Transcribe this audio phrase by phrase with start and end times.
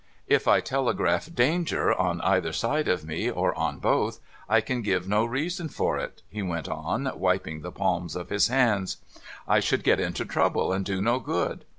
[0.27, 5.07] _'If I telegraph Danger, on either side of me, or on both, I can give
[5.07, 8.97] no reason for it,' he went on, wiping the palms of his hands.'
[9.47, 11.65] I should get into trouble, and do no good.